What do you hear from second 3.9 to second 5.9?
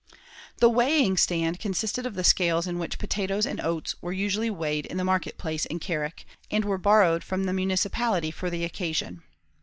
were usually weighed in the market place in